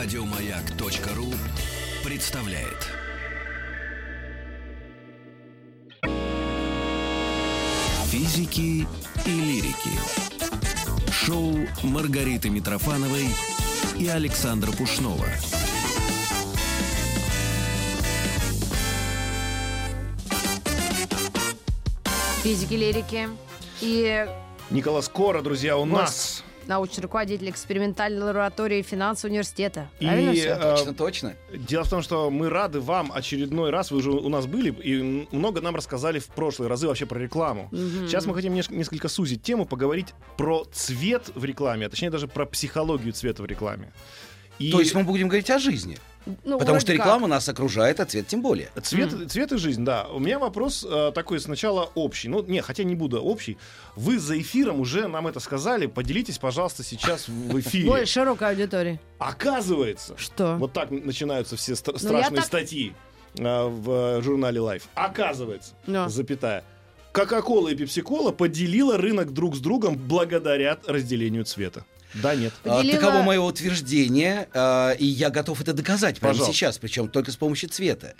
[0.00, 1.26] Радиомаяк.ру
[2.04, 2.86] представляет.
[8.06, 8.86] Физики
[9.26, 11.10] и лирики.
[11.10, 13.26] Шоу Маргариты Митрофановой
[13.98, 15.26] и Александра Пушнова.
[22.44, 23.28] Физики, лирики.
[23.80, 24.28] И
[24.70, 25.92] Николас Кора, друзья, у Гость.
[25.92, 26.44] нас.
[26.68, 29.88] Научный руководитель экспериментальной лаборатории финансового университета.
[29.98, 30.50] Правильно И всё?
[30.54, 31.36] э, Точно, точно.
[31.52, 35.26] дело в том, что мы рады вам очередной раз, вы уже у нас были, и
[35.32, 37.68] много нам рассказали в прошлые разы вообще про рекламу.
[37.72, 42.46] Сейчас мы хотим несколько сузить тему, поговорить про цвет в рекламе, а точнее даже про
[42.46, 43.92] психологию цвета в рекламе.
[44.58, 45.96] И То есть мы будем говорить о жизни.
[46.44, 46.96] Ну, Потому что как.
[46.96, 48.70] реклама нас окружает, а цвет тем более.
[48.82, 50.06] Цвет, цвет и жизнь, да.
[50.08, 52.28] У меня вопрос э, такой сначала общий.
[52.28, 53.56] Ну, не, хотя не буду общий.
[53.96, 55.86] Вы за эфиром уже нам это сказали.
[55.86, 57.88] Поделитесь, пожалуйста, сейчас в эфире.
[57.88, 59.00] Более широкой аудитории.
[59.18, 60.56] Оказывается, Что?
[60.56, 62.92] Вот так начинаются все Ну, страшные так- статьи
[63.38, 64.82] а, в э, журнале Life.
[64.94, 65.74] Оказывается,
[66.08, 66.64] запятая,
[67.12, 71.84] Кока-кола и Пепси-кола поделила рынок друг с другом благодаря разделению цвета.
[72.14, 72.52] Да, нет.
[72.64, 76.54] А, Поделила- Таково мое утверждение, а, и я готов это доказать прямо Пожалуйста.
[76.54, 78.14] сейчас, причем только с помощью цвета.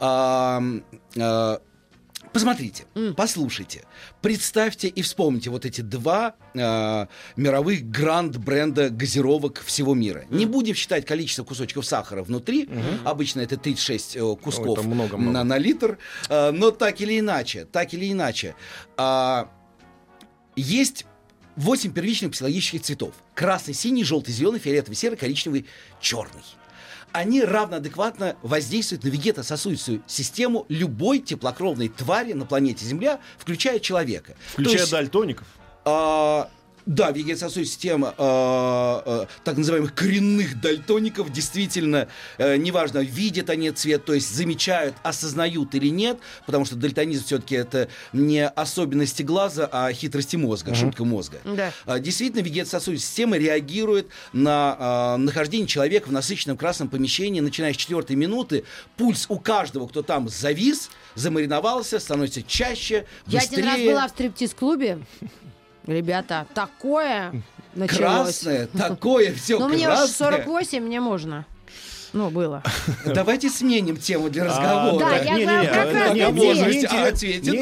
[0.00, 0.62] А,
[2.32, 3.84] Посмотрите, послушайте,
[4.22, 10.24] представьте и вспомните вот эти два а, мировых гранд-бренда газировок всего мира.
[10.30, 12.70] Не будем считать количество кусочков сахара внутри,
[13.04, 15.32] обычно это 36 э, кусков это много-много.
[15.32, 15.98] на, на литр,
[16.30, 18.54] а, но так или иначе, так или иначе,
[18.96, 19.50] а,
[20.56, 21.04] есть
[21.56, 23.14] восемь первичных психологических цветов.
[23.34, 25.66] Красный, синий, желтый, зеленый, фиолетовый, серый, коричневый,
[26.00, 26.42] черный.
[27.12, 34.34] Они равноадекватно воздействуют на вегетососудистую систему любой теплокровной твари на планете Земля, включая человека.
[34.52, 35.46] Включая То есть, дальтоников.
[35.84, 36.50] а,
[36.86, 44.04] да, вегетососудистая система а, а, так называемых коренных дальтоников действительно, э, неважно, видят они цвет,
[44.04, 49.92] то есть замечают, осознают или нет, потому что дальтонизм все-таки это не особенности глаза, а
[49.92, 51.38] хитрости мозга, шутка мозга.
[51.44, 51.72] Да.
[51.86, 57.76] А, Действительно, вегетососудистая система реагирует на а, нахождение человека в насыщенном красном помещении, начиная с
[57.76, 58.64] четвертой минуты.
[58.96, 63.58] Пульс у каждого, кто там завис, замариновался, становится чаще, Я быстрее.
[63.58, 64.98] один раз была в стриптиз-клубе.
[65.86, 67.42] Ребята, такое
[67.74, 67.98] началось.
[67.98, 70.30] Красное, такое все Ну, мне уже красное.
[70.30, 71.44] 48, мне можно.
[72.12, 72.62] Ну, было.
[73.06, 75.04] Давайте сменим тему для А, разговора.
[75.04, 76.24] Да, я как раз мне-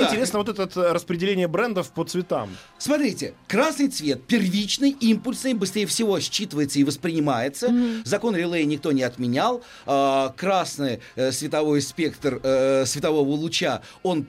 [0.05, 2.51] интересно вот это э, распределение брендов по цветам.
[2.79, 7.73] Смотрите, красный цвет первичный, импульсный, быстрее всего считывается и воспринимается.
[8.05, 9.63] Закон релея никто не отменял.
[9.87, 14.27] А, красный э, световой спектр э, светового луча, он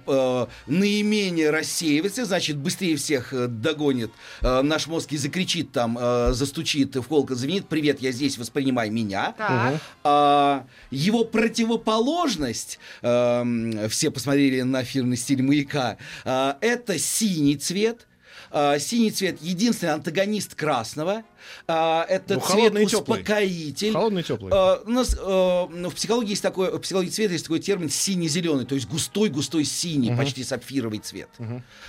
[0.68, 4.12] наименее рассеивается, значит, быстрее всех догонит
[4.42, 5.98] наш мозг и закричит там,
[6.34, 9.34] застучит в колокол, звенит, привет, я здесь, воспринимай меня.
[9.38, 9.76] Так.
[10.12, 18.08] А, его противоположность, эм, все посмотрели на фирменный стиль маяка, а, это синий цвет.
[18.52, 21.24] А, синий цвет единственный антагонист красного.
[21.68, 23.20] А, это Ну, цвет холодный и теплый.
[23.22, 23.94] успокоитель.
[23.94, 24.52] Холодный и теплый.
[24.54, 28.66] А, у нас ну, в психологии есть такой, в психологии цвета есть такой термин синий-зеленый,
[28.66, 31.30] то есть густой-густой синий, почти сапфировый цвет.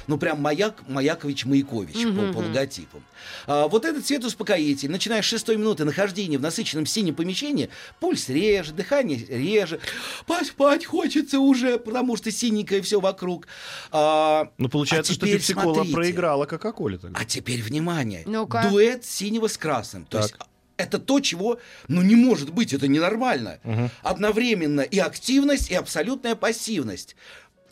[0.07, 3.03] Ну, прям маяк, Маякович, Маякович по, по логотипам.
[3.47, 4.91] А, вот этот цвет успокоитель.
[4.91, 7.69] Начиная с шестой минуты нахождения в насыщенном синем помещении,
[8.01, 9.81] пульс реже, дыхание реже,
[10.27, 13.47] поспать хочется уже, потому что синенькое все вокруг.
[13.91, 15.95] А, Ну, получается, а что Пепси-кола смотрите.
[15.95, 17.19] проиграла Кока-коле тогда.
[17.21, 18.23] А теперь внимание.
[18.27, 18.69] Ну-ка.
[18.71, 20.05] Дуэт синего с красным.
[20.05, 20.23] То Так.
[20.23, 20.37] есть
[20.77, 21.59] это то, чего,
[21.89, 23.59] ну, не может быть, это ненормально.
[24.03, 27.17] Одновременно и активность, и абсолютная пассивность.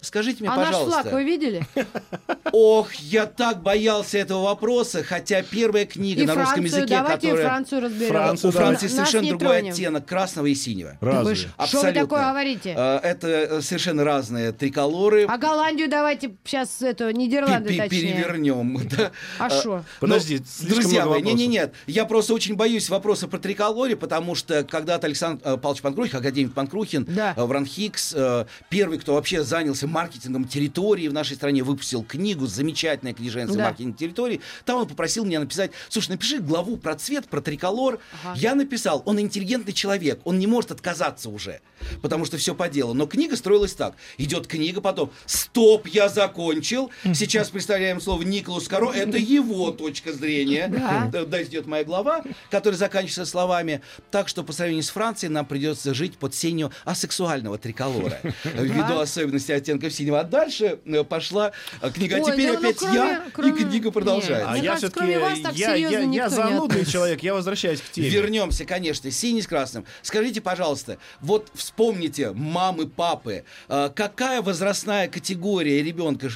[0.01, 1.03] Скажите мне, А наш пожалуйста.
[1.03, 1.67] флаг вы видели?
[2.53, 7.27] Ох, я так боялся этого вопроса, хотя первая книга И на русском Францию, языке, давайте
[7.29, 7.47] которая...
[7.49, 8.09] Францию разберем.
[8.09, 8.59] Францию, У да.
[8.59, 9.73] Франции Нас совершенно другой тронем.
[9.73, 10.97] оттенок красного и синего.
[11.01, 11.23] Разве?
[11.25, 12.01] Вы Что вы Абсолютно.
[12.01, 12.75] такое говорите?
[12.77, 15.27] Э, Это э, совершенно разные триколоры.
[15.29, 18.01] А Голландию давайте сейчас это Нидерланды пе- точнее.
[18.15, 18.89] перевернем.
[18.97, 19.11] да.
[19.39, 19.85] А Э, шо?
[20.01, 23.97] Подожди, Ну, слишком друзья мои, не, не, нет, я просто очень боюсь вопроса про триколоре,
[23.97, 27.35] потому что когда-то Александр э, Павлович Панкрухин, академик Панкрухин, Да.
[27.37, 32.47] э, Вран Хикс, э, первый, кто вообще занялся маркетингом территории в нашей стране, выпустил книгу,
[32.47, 33.65] замечательная книженция Да.
[33.65, 34.41] маркетинг территории.
[34.65, 37.99] Там он попросил меня написать, слушай, напиши главу про цвет, про триколор.
[38.25, 38.39] Ага.
[38.39, 41.61] Я написал, он интеллигентный человек, он не может отказаться уже,
[42.03, 42.95] потому что все по делу.
[42.95, 43.95] Но книга строилась так.
[44.19, 46.91] Идет книга, потом, стоп, я закончил.
[47.15, 50.69] Сейчас представляем слово Николас Каро, это его точка зрения.
[50.69, 51.07] Да.
[51.07, 53.81] Д- Дальше идет моя глава, которая заканчивается словами.
[54.11, 58.21] Так что по сравнению с Францией нам придется жить под сенью асексуального триколора.
[58.45, 62.17] Ввиду особенностей оттенков оттенков синего, а дальше э, пошла э, книга.
[62.17, 64.49] А Ой, теперь да, опять кроме- я, кроме- и книга продолжается.
[64.49, 65.11] А Мне я все-таки
[65.55, 68.09] я, я, я занудный человек, я возвращаюсь к теме.
[68.09, 69.85] Вернемся, конечно, синий с красным.
[70.03, 76.31] Скажите, пожалуйста, вот вспомните, мамы, папы, э, какая возрастная категория ребенка,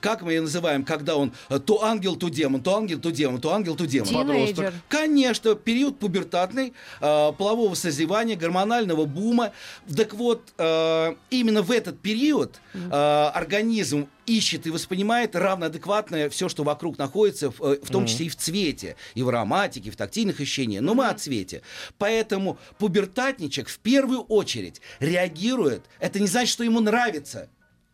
[0.00, 1.32] как мы ее называем, когда он
[1.66, 4.08] то ангел, то демон, то ангел, то демон, то ангел, то демон?
[4.08, 4.72] Тинейджер.
[4.88, 9.52] Конечно, период пубертатный, полового созревания, гормонального бума.
[9.96, 12.88] Так вот, именно в этот период э,
[13.34, 18.28] организм ищет и воспринимает равноадекватное все, что вокруг находится, в, э, в том числе и
[18.28, 20.82] в цвете, и в ароматике, и в тактильных ощущениях.
[20.82, 21.62] Но мы о цвете.
[21.98, 25.84] Поэтому пубертатничек в первую очередь реагирует.
[26.00, 27.48] Это не значит, что ему нравится.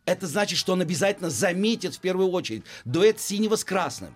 [0.06, 4.14] Это значит, что он обязательно заметит в первую очередь дуэт синего с красным.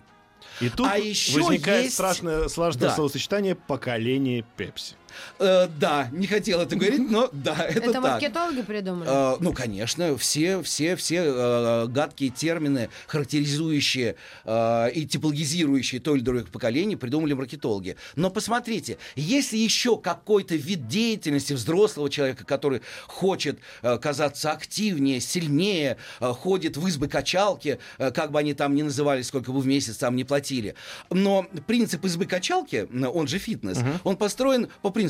[0.61, 2.95] И тут А еще возникает есть- страшное сложное Да.
[2.95, 4.95] словосочетание поколение Пепси.
[5.39, 8.03] Э, да, не хотел это говорить, но да, это, Это так.
[8.03, 9.09] маркетологи придумали?
[9.09, 14.15] Э, ну, конечно, все, все, все э, гадкие термины, характеризующие
[14.45, 17.95] э, и типологизирующие то или другое поколение, придумали маркетологи.
[18.15, 25.97] Но посмотрите, если еще какой-то вид деятельности взрослого человека, который хочет э, казаться активнее, сильнее,
[26.19, 29.67] э, ходит в избы качалки, э, как бы они там ни называли, сколько бы в
[29.67, 30.75] месяц там не платили.
[31.09, 35.04] Но принцип избы качалки, м, он же фитнес, он построен по принципу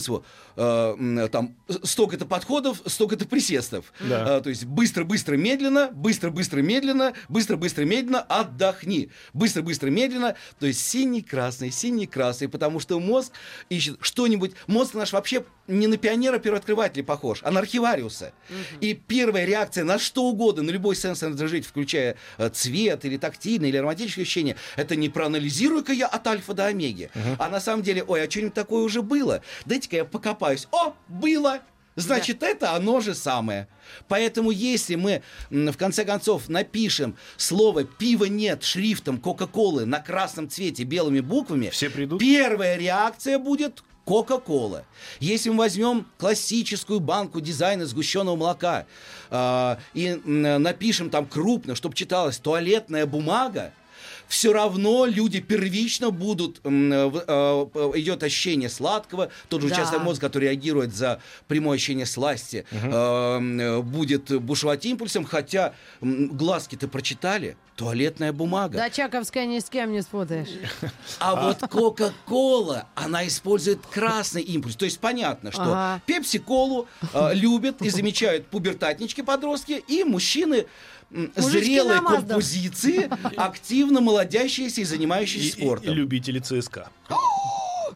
[0.56, 3.94] э, м, там столько-то подходов, столько-то присестов.
[4.00, 4.38] Да.
[4.38, 9.10] Э, то есть быстро-быстро медленно, быстро-быстро медленно, быстро-быстро медленно, отдохни.
[9.34, 13.32] Быстро-быстро медленно, то есть синий, красный, синий, красный, потому что мозг
[13.70, 14.54] ищет что-нибудь.
[14.68, 18.34] Мозг наш вообще не на пионера первооткрывателя похож, а на архивариуса.
[18.82, 23.70] И первая реакция на что угодно, на любой сенсорный раздражитель, включая э, цвет или тактильное,
[23.70, 27.10] или ароматическое ощущение, это не проанализирую-ка я от альфа до омеги,
[27.40, 29.42] а на самом деле, ой, а что-нибудь такое уже было?
[29.86, 30.68] Дайте-ка я покопаюсь.
[30.72, 31.60] О, было!
[31.96, 33.68] Значит, это оно же самое.
[34.10, 40.84] Поэтому, если мы, в конце концов, напишем слово «пива нет» шрифтом Кока-Колы на красном цвете
[40.84, 42.20] белыми буквами, Все придут?
[42.20, 44.84] первая реакция будет Кока-Кола.
[45.22, 48.88] Если мы возьмем классическую банку дизайна сгущенного молока
[49.30, 53.72] а, и напишем там крупно, чтобы читалось туалетная бумага,
[54.28, 59.76] все равно люди первично будут, э, идет ощущение сладкого, тот же Да.
[59.76, 67.58] участок мозга, который реагирует за прямое ощущение сласти, э, будет бушевать импульсом, хотя глазки-то прочитали,
[67.76, 68.78] туалетная бумага.
[68.78, 70.48] Да, Чаковская ни с кем не спутаешь.
[71.20, 74.76] А вот Кока-Кола, она использует красный импульс.
[74.78, 76.02] То есть понятно, что.
[76.06, 80.68] Пепси-колу э, любят и замечают пубертатнички-подростки и мужчины
[81.36, 85.94] зрелой композиции, активно молодящиеся и занимающиеся И, и- и спортом.
[85.94, 86.90] любители ЦСКА.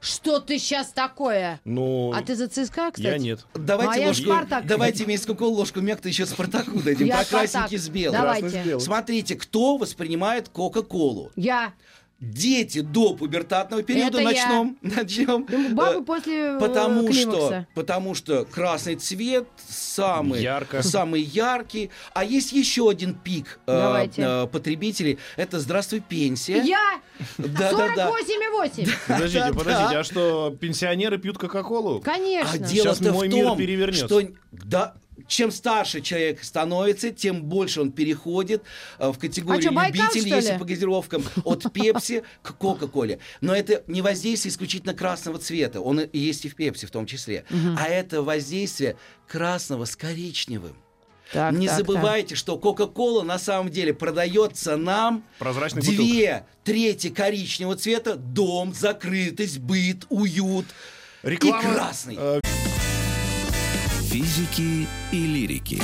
[0.01, 1.59] Что ты сейчас такое?
[1.65, 3.01] Ну, А ты за ЦСКА, кстати?
[3.01, 3.45] я нет.
[3.53, 4.65] Давайте, Моя ложку, Спартак.
[4.65, 7.07] давайте вместе Кока-Колу ложку мягко еще Спартаку дадим.
[7.07, 7.73] Я про Спартак.
[7.73, 8.21] с белым.
[8.21, 8.41] Давайте.
[8.43, 8.79] Красный с белым.
[8.79, 11.31] Смотрите, кто воспринимает Кока-Колу.
[11.35, 11.73] Я.
[12.19, 14.45] Дети до пубертатного периода Это я.
[14.47, 14.77] начнем.
[14.81, 15.45] начнем.
[15.49, 17.67] Ну, Бабы Э, после э, Потому что, климакса.
[17.75, 20.81] потому что красный цвет самый, Ярко.
[20.83, 21.91] самый яркий.
[22.13, 24.21] А есть еще один пик э, Давайте.
[24.21, 25.17] э, потребителей.
[25.37, 26.61] Это здравствуй пенсия.
[26.61, 26.99] Я!
[27.37, 28.09] Да, да, да.
[28.09, 28.89] 48,8.
[29.07, 29.57] Подождите, Да-да.
[29.57, 32.01] подождите, а что, пенсионеры пьют Кока-Колу?
[32.01, 32.51] Конечно.
[32.53, 34.05] А дело-то Сейчас мой в мир том, перевернется.
[34.07, 34.21] что
[34.51, 34.93] да,
[35.29, 38.63] чем старше человек становится, тем больше он переходит
[38.97, 40.57] э, в категорию А чё, Байкал, любителей, что если ли?
[40.59, 43.19] по газировкам, от Пепси к Кока-Коле.
[43.39, 45.79] Но это не воздействие исключительно красного цвета.
[45.79, 47.45] Он и есть и в Пепси в том числе.
[47.77, 50.75] А это воздействие красного с коричневым.
[51.31, 57.75] Так, Не так, забывайте, что Кока-Кола на самом деле продается нам Прозрачной две трети коричневого
[57.77, 60.65] цвета, дом, закрытость, быт, уют
[61.21, 62.15] Реклама, и красный.
[62.17, 62.41] э,
[64.09, 65.79] Физики и лирики.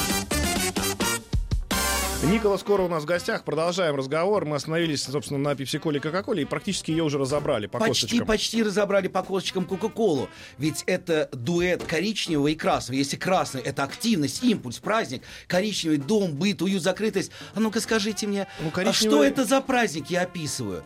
[2.24, 3.44] Никола скоро у нас в гостях.
[3.44, 4.46] Продолжаем разговор.
[4.46, 8.27] Мы остановились, собственно, на пепси-коле и кока-коле и практически ее уже разобрали по Почти, косточкам.
[8.27, 10.27] почти разобрали по косточкам Кока-Колу.
[10.58, 12.98] Ведь это дуэт коричневого и красного.
[12.98, 17.29] Если красный— это активность, импульс, праздник, коричневый— дом, быт, уют, закрытость.
[17.53, 20.84] А ну-ка скажите мне, Ну, а коричневый- что это за праздник я описываю?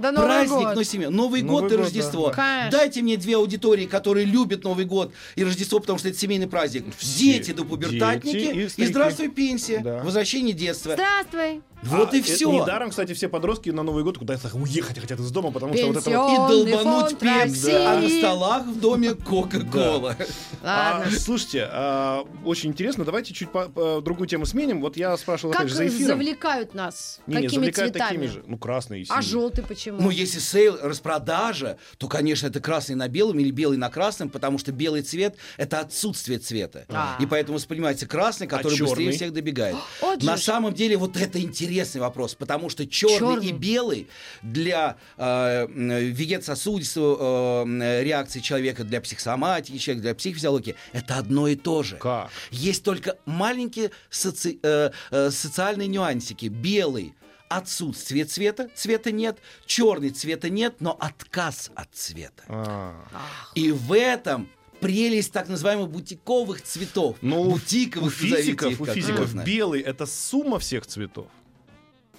[0.00, 0.74] Да Новый Праздник, год.
[0.76, 1.10] но семья.
[1.10, 2.28] Новый, Новый год и год, Рождество.
[2.28, 2.34] да.
[2.34, 2.78] Конечно.
[2.78, 6.84] Дайте мне две аудитории, которые любят Новый год и Рождество, потому что это семейный праздник.
[6.96, 7.34] Все.
[7.34, 9.80] Дети до пубертатники Дети и и, здравствуй пенсия.
[9.80, 10.02] Да.
[10.02, 10.94] Возвращение детства.
[10.94, 11.62] Здравствуй.
[11.82, 12.50] Вот А, и э, все.
[12.50, 15.96] Недаром, кстати, все подростки на Новый год куда-то уехать хотят из дома, потому что вот
[15.96, 16.32] это вот...
[16.32, 20.16] И долбануть пепси, а на столах в доме Кока-Кола.
[20.62, 21.18] А, Ладно.
[21.18, 24.80] слушайте, а, очень интересно, давайте чуть по- по- другую тему сменим.
[24.82, 26.18] Вот я спрашивал, Как же, за эфиром.
[26.18, 27.20] завлекают нас?
[27.26, 28.08] Не, не, Какими завлекают цветами?
[28.08, 28.44] такими же.
[28.46, 29.22] Ну, красные и А синие.
[29.22, 30.00] желтый почему?
[30.02, 34.58] Ну, если сейл, распродажа, то, конечно, это красный на белом или белый на красном, потому
[34.58, 36.84] что белый цвет— это отсутствие цвета.
[36.90, 37.16] А.
[37.20, 39.12] И поэтому воспринимается красный, который быстрее чёрный?
[39.12, 39.76] всех добегает.
[40.02, 43.46] Вот на самом деле, вот это интересный вопрос, потому что черный, Чёрный.
[43.46, 44.08] и белый
[44.42, 51.82] для э, вегетососудистого э, реакции человека, для психосоматики человека, для психофизиологии— это одно и то
[51.82, 51.96] же.
[51.96, 52.30] Как?
[52.50, 56.46] Есть только маленькие соци- э, э, социальные нюансики.
[56.46, 57.14] Белый
[57.48, 62.44] отсутствие цвета, цвета нет, черный цвета нет, но отказ от цвета.
[62.48, 62.94] А.
[63.54, 64.48] И в этом
[64.80, 67.16] прелесть так называемых бутиковых цветов.
[67.20, 71.26] Ну, у бутиковых физиков, назовите их у физиков белый это сумма всех цветов.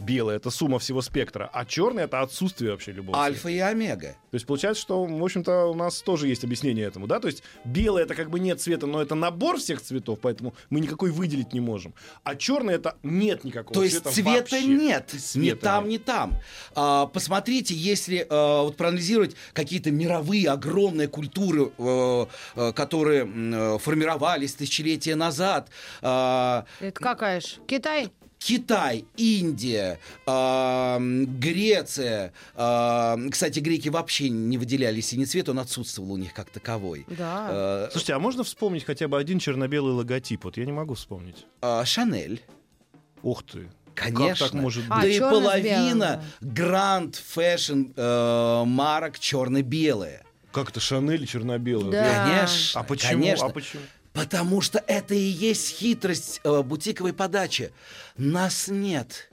[0.02, 3.16] Белый это сумма всего спектра, а черный это отсутствие вообще любого.
[3.16, 3.26] цвета.
[3.26, 4.16] Альфа и омега.
[4.32, 7.20] То есть получается, что, в общем-то, у нас тоже есть объяснение этому, да?
[7.20, 10.80] То есть белый это как бы нет цвета, но это набор всех цветов, поэтому мы
[10.80, 11.94] никакой выделить не можем.
[12.24, 14.64] А черный это нет никакого То есть цвета цвета вообще.
[14.66, 16.02] нет, И ни цвета там, нет.
[16.02, 16.34] ни там.
[16.76, 22.26] А, посмотрите, если а, вот проанализировать какие-то мировые огромные культуры, э,
[22.76, 25.70] которые э, формировались тысячелетия назад,
[26.02, 27.58] а, Это какая ж?
[27.68, 28.10] Китай?
[28.42, 32.34] Китай, Индия, а, Греция.
[32.56, 37.06] а, Кстати, греки вообще не выделяли синий цвет, он отсутствовал у них как таковой.
[37.08, 37.48] Да.
[37.52, 40.44] Э, Слушайте, а можно вспомнить хотя бы один черно-белый логотип?
[40.44, 41.46] Вот я не могу вспомнить.
[41.86, 42.42] Шанель.
[43.22, 43.70] Ух ты.
[43.94, 44.28] Конечно.
[44.28, 44.92] Как так может быть?
[44.92, 50.24] А, да и половина grand fashion э, марок черно-белые.
[50.52, 51.92] Как это Шанель черно-белый?
[51.92, 52.26] Да.
[52.26, 52.82] Конечно.
[52.82, 53.12] А почему?
[53.22, 53.46] Конечно.
[53.46, 53.84] А почему?
[54.14, 57.72] Потому что это и есть хитрость э, бутиковой подачи.
[58.18, 59.31] Нас нет.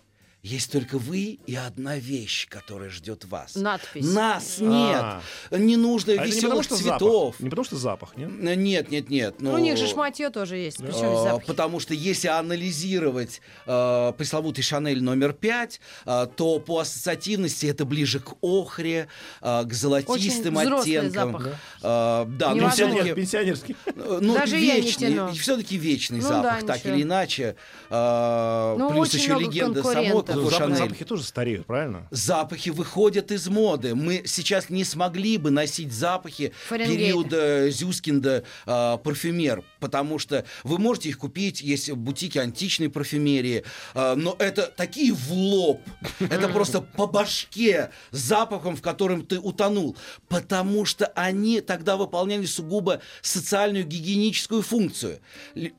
[0.48, 3.54] Есть только вы и одна вещь, которая ждет вас.
[3.54, 4.04] Надпись.
[4.14, 4.70] Нас нет.
[4.70, 5.20] А.
[5.50, 7.24] Не нужно А это не потому, веселых что цветов.
[7.34, 7.40] запах.
[7.40, 8.30] Не потому, что запах, нет?
[8.40, 9.34] Э, Нет, нет, нет.
[9.40, 10.78] Ну, у них же шматье тоже есть.
[10.78, 11.46] Причем Э, запахи?
[11.46, 18.20] Потому что если анализировать э, пресловутый Шанель номер 5, э, то по ассоциативности это ближе
[18.20, 19.08] к охре,
[19.42, 21.32] э, к золотистым Очень оттенкам.
[21.32, 21.46] запах.
[21.82, 23.14] Э, да, но Невозможно.
[23.14, 23.76] Пенсионер, все-таки, пенсионерский.
[24.22, 26.94] ну, Даже я не вечный, все-таки вечный Ну запах, да, так ничего.
[26.94, 27.56] или иначе.
[27.90, 30.08] Э, Ну, плюс очень еще много легенда самой
[30.44, 30.76] Запах- Шанель.
[30.78, 32.06] Запахи тоже стареют, правильно?
[32.10, 33.94] Запахи выходят из моды.
[33.94, 36.98] Мы сейчас не смогли бы носить запахи Фаренгейт.
[36.98, 43.64] периода Зюскинда э, парфюмер, потому что вы можете их купить, есть бутики античной парфюмерии,
[43.94, 45.80] э, но это такие в лоб,
[46.20, 49.96] это просто по башке запахом, в котором ты утонул,
[50.28, 55.20] потому что они тогда выполняли сугубо социальную гигиеническую функцию.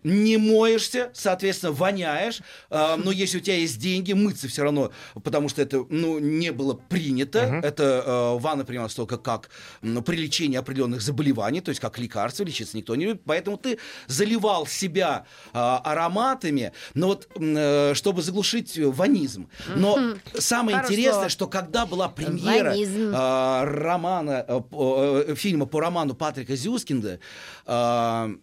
[0.03, 4.91] Не моешься, соответственно, воняешь, э, но если у тебя есть деньги, мыться все равно,
[5.23, 7.39] потому что это ну, не было принято.
[7.63, 9.49] Это э, ванна принималась только как
[9.81, 13.21] м, при лечении определенных заболеваний, то есть как лекарство, лечиться никто не любит.
[13.25, 13.77] Поэтому ты
[14.07, 19.47] заливал себя э, ароматами, но вот э, чтобы заглушить ванизм.
[19.75, 20.93] Но самое Хорошо.
[20.93, 23.13] интересное, что когда была премьера Ванизм.
[23.15, 27.19] э, романа, э, э, фильма по роману Патрика Зюскинда,
[27.65, 28.35] э,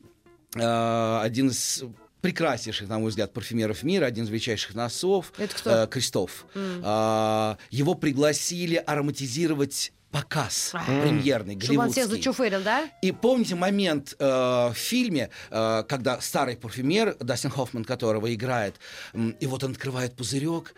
[0.54, 1.84] э, один из
[2.20, 5.70] прекраснейших, на мой взгляд, парфюмеров мира, один из величайших носов, Это кто?
[5.70, 6.46] э, Кристоф.
[6.82, 12.30] А, его пригласили ароматизировать показ премьерный, Чтобы он всех голливудский.
[12.32, 12.88] зачуфырил, да?
[13.02, 18.76] И помните момент э, в фильме, э, когда старый парфюмер, Дастин Хоффман, которого играет,
[19.12, 20.74] м, и вот он открывает пузырек,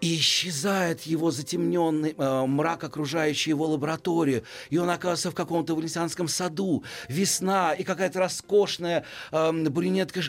[0.00, 4.44] и исчезает его затемненный э, мрак, окружающий его лабораторию.
[4.70, 6.84] И он оказывается в каком-то венецианском саду.
[7.08, 10.20] Весна, и какая-то роскошная э, брюнетка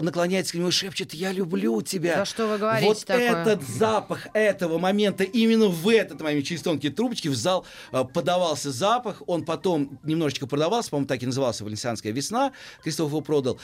[0.00, 2.16] наклоняется к нему и шепчет «Я люблю тебя».
[2.16, 3.30] Да что вы говорите Вот такое?
[3.30, 8.70] этот запах этого момента, именно в этот момент через тонкие трубочки в зал э, подавался
[8.70, 9.22] запах.
[9.26, 12.52] Он потом немножечко продавался, по-моему, так и назывался «Венецианская весна».
[12.82, 13.58] Кристоф его продал.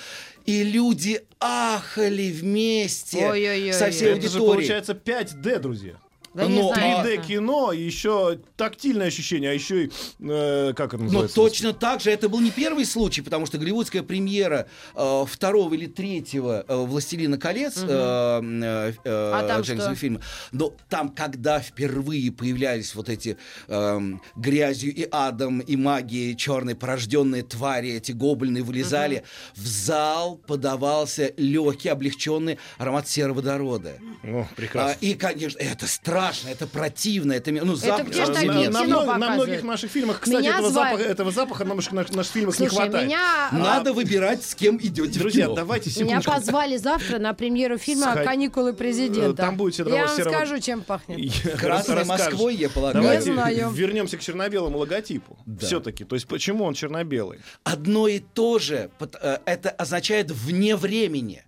[0.46, 3.72] И люди ахали вместе Ой-ой-ой.
[3.72, 4.54] со всей Это же аудиторией.
[4.54, 5.94] получается 5D, друзья.
[6.34, 7.06] Да Но знаю.
[7.06, 11.34] 3D кино, и еще тактильное ощущение, а еще и, э, как это Но называется?
[11.34, 15.86] точно так же это был не первый случай, потому что голливудская премьера э, второго или
[15.86, 20.20] третьего э, «Властелина колец» э, э, э, А там Джеймсона фильма,
[20.52, 23.36] но там, когда впервые появлялись вот эти
[23.68, 29.24] эм, грязью и адом и магией черные порожденные твари, эти гоблины вылезали,
[29.54, 33.96] в зал подавался легкий, облегченный аромат сероводорода.
[34.24, 34.96] О, А, прекрасно.
[35.00, 36.21] и, конечно, это страшно.
[36.22, 40.20] Страшно, это противно, это ну запах где ж На- на, на на многих наших фильмах,
[40.20, 43.06] кстати, Меня этого, звали- запаха, этого запаха на наших, на наших фильмах не Слушай, хватает.
[43.06, 43.48] меня...
[43.52, 45.56] Надо выбирать, с кем идете Друзья, в кино.
[45.56, 46.32] давайте Меня секундочку.
[46.32, 49.34] позвали завтра на премьеру фильма Сходи- «Каникулы президента».
[49.42, 51.32] Там будет все Я вам серого- скажу, чем пахнет.
[51.58, 52.04] Красной.
[52.04, 53.02] Москвой, я полагаю.
[53.02, 53.70] Давайте Не знаю.
[53.70, 55.38] вернемся к черно-белому логотипу.
[55.46, 55.66] Да.
[55.66, 56.04] Все-таки.
[56.04, 57.40] То есть почему он черно-белый?
[57.64, 58.90] одно и то же,
[59.22, 61.44] э, это означает вне времени.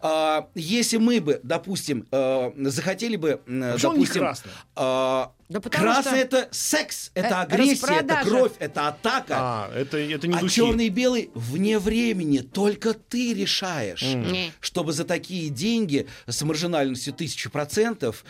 [0.00, 4.50] А, Если мы бы, допустим, э, захотели бы, Почему допустим, красный?
[4.76, 8.28] а, Да красный что- это секс, это Э, агрессия, это распродажа.
[8.30, 9.34] кровь, это атака.
[9.38, 10.54] А, это, это не А духи.
[10.54, 14.52] черный и белый вне времени, только ты решаешь, Не.
[14.60, 18.24] чтобы за такие деньги с маржинальностью тысячу процентов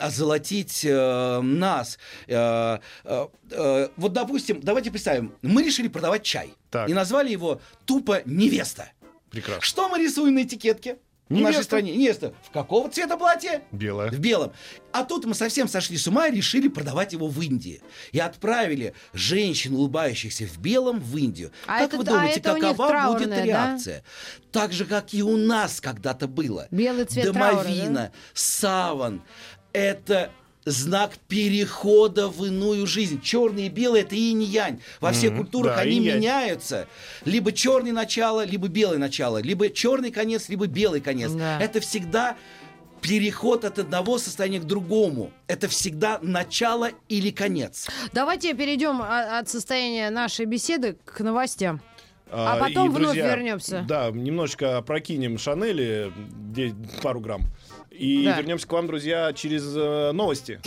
[0.00, 1.98] озолотить э, нас.
[2.26, 6.88] Э, э, э, вот, допустим, давайте представим, мы решили продавать чай Так.
[6.88, 8.90] и назвали его тупо невеста.
[9.30, 9.62] Прекрасно.
[9.62, 10.98] Что мы рисуем на этикетке?
[11.28, 11.52] В Невесту.
[11.52, 11.94] нашей стране.
[11.94, 12.32] Невеста.
[12.42, 13.62] В какого цвета платье?
[13.70, 14.10] Белое.
[14.10, 14.52] В белом.
[14.92, 17.82] А тут мы совсем сошли с ума и решили продавать его в Индии.
[18.12, 21.52] И отправили женщин, улыбающихся в белом, в Индию.
[21.66, 23.44] А как это- вы а думаете, них какова будет траурная, да?
[23.44, 24.04] реакция?
[24.52, 26.66] Так же, как и у нас когда-то было.
[26.70, 29.22] Белый цвет траура, Домовина, саван.
[29.74, 30.32] Это
[30.70, 33.20] знак перехода в иную жизнь.
[33.20, 34.80] Черный и белый это инь и янь.
[35.00, 35.42] Во всех Мгм.
[35.42, 36.18] культурах Да, они инь-янь.
[36.18, 36.86] меняются.
[37.24, 39.40] Либо черный начало, либо белое начало.
[39.42, 41.30] Либо черный конец, либо белый конец.
[41.32, 41.60] Да.
[41.60, 42.36] Это всегда
[43.00, 45.30] переход от одного состояния к другому.
[45.46, 47.86] Это всегда начало или конец.
[48.12, 51.80] Давайте перейдем а- от состояния нашей беседы к новостям.
[52.30, 53.84] А и, потом вновь друзья, вернемся.
[53.88, 56.12] Да, немножечко прокинем Шанели,
[57.02, 57.42] пару грамм.
[57.98, 58.36] И Да.
[58.38, 60.60] вернемся к вам, друзья, через э, новости.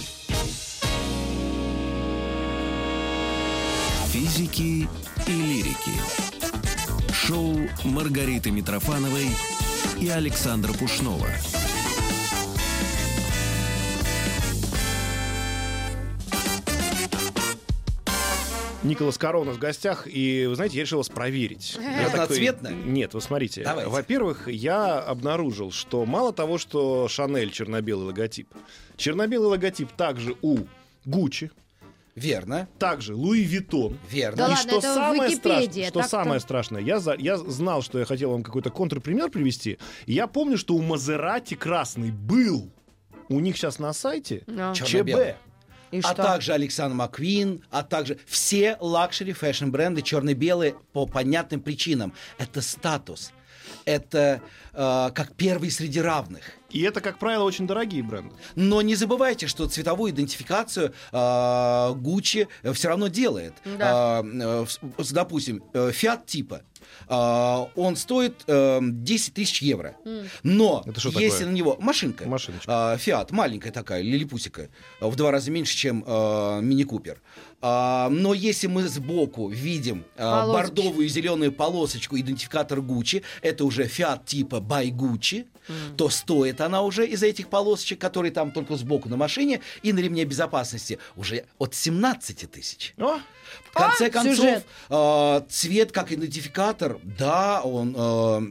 [4.12, 4.88] Физики
[5.28, 5.92] и лирики.
[7.14, 9.28] Шоу Маргариты Митрофановой
[10.00, 11.28] и Александра Пушнова.
[18.84, 21.74] Николас нас в гостях, и, вы знаете, я решил вас проверить.
[21.76, 22.70] Такой- Разноцветно?
[22.70, 23.64] Нет, вы смотрите.
[23.64, 23.90] Давайте.
[23.92, 28.48] Во-первых, я обнаружил, что мало того, что Шанель черно-белый логотип,
[28.98, 30.60] черно-белый логотип также у
[31.06, 31.52] Гуччи,
[32.14, 33.98] Верно, также Луи Виттон.
[34.10, 34.36] верно.
[34.38, 38.06] Да и ладно, что самое страшное, что самое страшное, я, за- я знал, что я
[38.06, 39.78] хотел вам какой-то контрпример привести.
[40.08, 42.70] Я помню, что у Мазерати красный был.
[43.30, 44.44] У них сейчас на сайте
[44.76, 44.86] Чё?
[44.86, 45.36] ЧБ.
[45.92, 46.16] И а что?
[46.16, 52.14] также Александр Маквин, а также все luxury fashion-бренды черно-белые по понятным причинам.
[52.38, 53.32] Это статус.
[53.86, 54.42] Это
[54.74, 56.42] как первый среди равных.
[56.70, 58.34] И это, как правило, очень дорогие бренды.
[58.56, 63.54] Но не забывайте, что цветовую идентификацию э, Гуччи все равно делает.
[63.78, 64.22] Да.
[64.24, 64.66] Э,
[64.98, 66.62] э, допустим, э, Fiat типа.
[67.10, 69.98] э, он стоит э, 10 тысяч евро.
[70.44, 71.48] Но Это что если такое?
[71.48, 72.94] на него машинка, Машиночка.
[72.96, 74.70] э, Фиат, маленькая такая, лилипусика,
[75.02, 77.20] э, в два раза меньше, чем э, мини-купер.
[77.64, 80.54] Но если мы сбоку видим э, Полосочки.
[80.76, 85.48] бордовую и зеленую полосочку, идентификатор Гуччи, это уже Fiat типа by Gucci,
[85.98, 90.00] то стоит она уже из этих полосочек, которые там только сбоку на машине и на
[90.00, 92.94] ремне безопасности, уже от 17 тысяч.
[92.98, 93.20] О,
[93.70, 94.66] В конце А, концов, сюжет.
[94.90, 98.42] э, цвет как идентификатор, да, он э,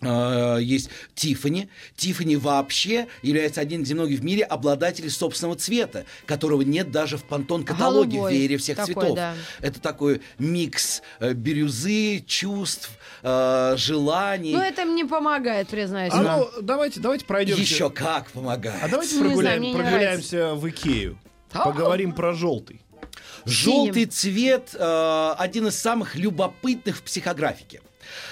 [0.00, 1.68] есть Тиффани.
[1.96, 7.24] Тиффани вообще является одним из немногих в мире обладателей собственного цвета, которого нет даже в
[7.24, 9.16] пантон-каталоге в веере всех такой, цветов.
[9.16, 9.34] да.
[9.60, 12.90] Это такой микс э, бирюзы, чувств,
[13.22, 14.52] э, желаний.
[14.54, 16.12] Ну, это мне помогает, признаюсь.
[16.14, 17.60] а ну, давайте, давайте пройдемся.
[17.62, 18.80] Еще как помогает.
[18.82, 21.18] А давайте знаю, прогуляем- не прогуляемся в Икею.
[21.52, 22.80] Поговорим про желтый.
[23.44, 27.80] Желтый цвет э, один из самых любопытных в психографике.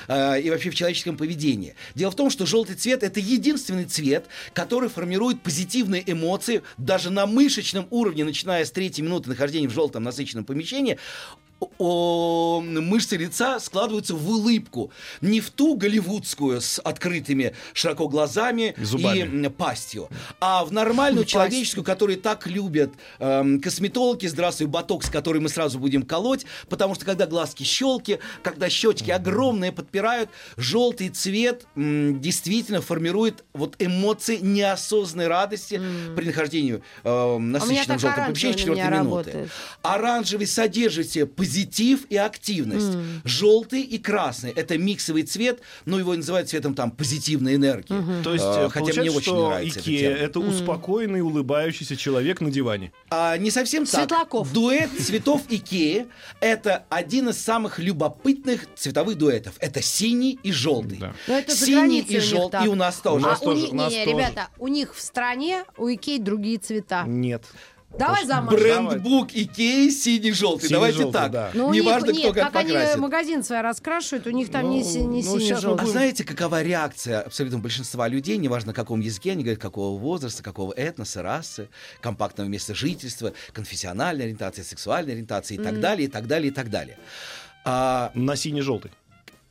[0.09, 1.75] Э, И вообще в человеческом поведении.
[1.95, 7.27] Дело в том, что желтый цвет это единственный цвет, который формирует позитивные эмоции даже на
[7.27, 10.99] мышечном уровне, начиная с третьей минуты нахождения в желтом насыщенном помещении.
[11.79, 14.91] О, мышцы лица складываются в улыбку.
[15.21, 19.47] Не в ту голливудскую с открытыми широко глазами И зубами.
[19.47, 20.09] и пастью,
[20.41, 21.33] а в нормальную Пасть.
[21.33, 27.05] человеческую, которую так любят эм, косметологи, здравствуй, ботокс, который мы сразу будем колоть, потому что
[27.05, 35.29] когда глазки щелки, когда щечки огромные подпирают, желтый цвет м, действительно формирует вот эмоции неосознанной
[35.29, 35.81] радости
[36.17, 39.31] при нахождении э, насыщенном желтом помещении на четвертой меня минуты.
[39.31, 39.51] работает.
[39.83, 42.99] Оранжевый содержит в себе позитив и активность.
[43.25, 47.95] Желтый и красный– это миксовый цвет, но его называют цветом там позитивной энергии.
[48.23, 50.25] То есть, А, хотя мне очень нравится этот Икея термин.
[50.25, 52.93] это успокоенный, улыбающийся человек на диване.
[53.11, 54.01] А, не совсем так.
[54.01, 54.53] Светлаков.
[54.53, 56.07] Дуэт цветов Икеи–
[56.41, 59.55] это один из самых любопытных цветовых дуэтов.
[59.61, 60.99] Это синий и желтый.
[60.99, 61.15] Да.
[61.29, 62.65] Но это Синий и желтый.
[62.65, 63.25] И у нас тоже.
[63.25, 64.17] У нас а тоже, у них, у нас не, тоже.
[64.17, 67.05] ребята, у них в стране, у Икей другие цвета.
[67.07, 67.45] Нет.
[67.99, 68.61] Давай замажем.
[68.61, 70.69] Брендбук Икеи синий-желтый.
[70.69, 71.33] Давайте Синий-желтый, так.
[71.33, 71.51] да.
[71.55, 72.99] Ну, у них, Неважно, нет, кто как, как они покрасит.
[72.99, 75.87] магазин свой раскрашивают, у них там Ну, не, си- не ну, синий щас мы желтый.
[75.87, 80.43] А знаете, какова реакция абсолютно большинства людей, неважно, на каком языке, они говорят, какого возраста,
[80.43, 81.69] какого этноса, расы,
[82.01, 86.71] компактного места жительства, конфессиональной ориентации, сексуальной ориентации и так далее, и так далее, и так
[86.71, 86.99] далее.
[87.65, 88.91] А, На синий-желтый.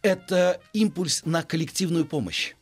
[0.02, 2.54] это импульс на коллективную помощь.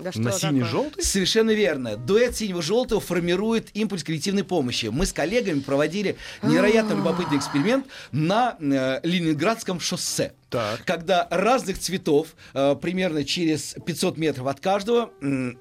[0.00, 1.02] Да что На синий-желтый?
[1.04, 1.96] Совершенно верно.
[1.96, 4.86] Дуэт синего-желтого формирует импульс коллективной помощи.
[4.86, 10.32] Мы с коллегами проводили невероятно любопытный эксперимент на э, Ленинградском шоссе.
[10.48, 10.84] Так.
[10.84, 15.58] Когда разных цветов, э, примерно через 500 метров от каждого, м,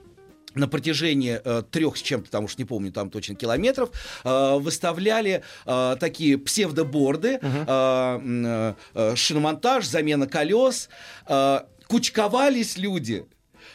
[0.56, 3.92] на протяжении э, трех с чем-то, там уж не помню, там точно километров,
[4.24, 10.90] э, выставляли э, такие псевдоборды, э, м, э, э, шиномонтаж, замена колес,
[11.28, 13.26] э, кучковались люди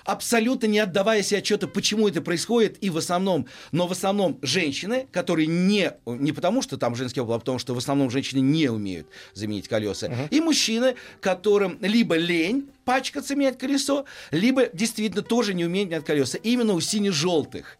[0.04, 5.06] абсолютно не отдавая себе отчета, почему это происходит, и в основном, но в основном женщины,
[5.10, 8.68] которые не, не потому, что там женский опыт, а потому что в основном женщины не
[8.68, 15.64] умеют заменить колеса, и мужчины, которым либо лень пачкаться менять колесо, либо действительно тоже не
[15.64, 16.38] умеют менять колеса.
[16.42, 17.78] Именно у сине-желтых.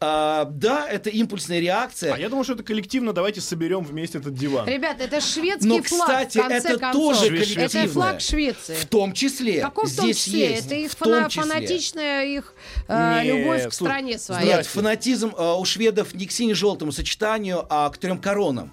[0.00, 2.14] А, да, это импульсная реакция.
[2.14, 3.12] А я думаю, что это коллективно.
[3.12, 4.66] Давайте соберем вместе этот диван.
[4.68, 7.18] Ребята, это шведский Но, флаг, кстати, в конце это концов.
[7.18, 7.66] тоже коллективное.
[7.66, 8.74] Это флаг Швеции.
[8.74, 9.60] В том числе.
[9.60, 10.50] В каком в том здесь числе?
[10.50, 10.66] есть.
[10.66, 11.42] Это их в том фана- числе.
[11.42, 12.54] фанатичная их
[12.88, 14.46] э, Нет, любовь к стране своей.
[14.46, 18.72] Нет, фанатизм э, у шведов не к сине-желтому сочетанию, а к трем коронам.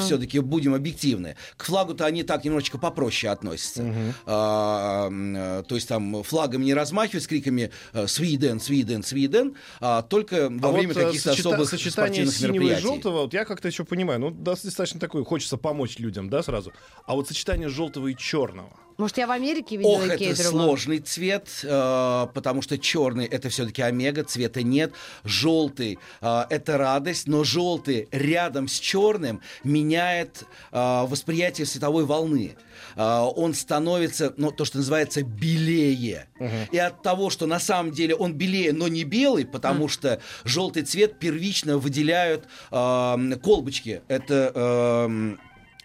[0.00, 1.36] Все-таки будем объективны.
[1.56, 3.82] К флагу-то они так немножечко попроще относятся.
[4.26, 9.54] А, м, э, то есть там флагами не размахивают с криками э, «Свиден, Свиден, Свиден»,
[9.80, 12.82] а только во А время вот, э, каких-то сочета- особых сочетание спортивных синего и мероприятий.
[12.82, 16.72] желтого, вот я как-то еще понимаю, ну, достаточно такое, хочется помочь людям, да, сразу.
[17.06, 18.70] А вот сочетание желтого и черного.
[18.98, 20.64] Может, я в Америке видела Ох, это другую?
[20.66, 24.92] сложный цвет, э, потому что черный это все-таки омега, цвета нет.
[25.24, 32.56] Желтый э, это радость, но желтый рядом с черным меняет э, восприятие световой волны.
[32.96, 36.28] Э, он становится, ну, то, что называется, белее.
[36.72, 40.82] И от того, что на самом деле он белее, но не белый, потому что желтый
[40.82, 44.00] цвет первично выделяют э, колбочки.
[44.08, 45.36] Это э,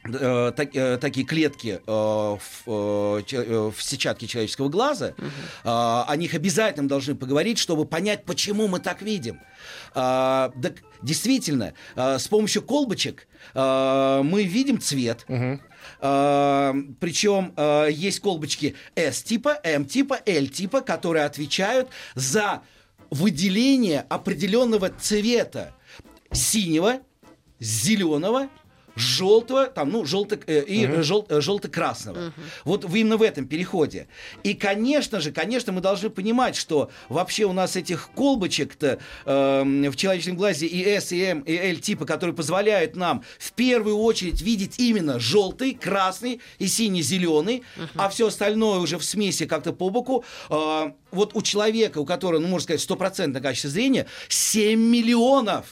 [0.03, 5.13] так- э, такие клетки э, в, э, э, в сетчатке человеческого глаза, э,
[5.63, 9.39] о них обязательно должны поговорить, чтобы понять, почему мы так видим.
[9.93, 15.25] Э, так действительно, э, с помощью колбочек э, мы видим цвет.
[15.99, 22.61] Э, причем э, есть колбочки S-типа, M-типа, L-типа, которые отвечают за
[23.09, 25.73] выделение определенного цвета
[26.31, 26.99] синего,
[27.59, 28.47] зеленого,
[28.95, 32.33] желтого, там, ну, желто, э, и жел- э, желто-красного.
[32.65, 34.07] Вот в- именно в этом переходе.
[34.43, 39.95] И, конечно же, конечно, мы должны понимать, что вообще у нас этих колбочек-то эм, в
[39.95, 44.41] человеческом глазе и S, и M, и L типа, которые позволяют нам в первую очередь
[44.41, 47.63] видеть именно желтый, красный и синий-зеленый,
[47.95, 50.23] а все остальное уже в смеси как-то по боку.
[50.49, 55.65] Э, вот у человека, у которого, ну, можно сказать, стопроцентное качество зрения, 7 миллионов.